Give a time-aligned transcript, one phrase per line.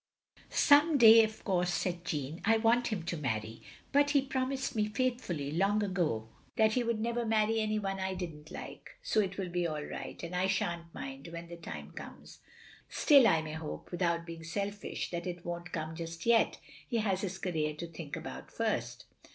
[0.49, 3.61] "Some day, of course," said Jeanne." I want him to marry.
[3.91, 8.15] But he promised me faithfully, long ago, that he would never marry any one I
[8.15, 11.55] did n't like— so it will be all right, and I shan't mind— ^when the
[11.55, 12.39] time comes.
[12.89, 16.57] Still I may hope, without being selfish, that it won't come just yet.
[16.87, 19.05] He has his career to think about first.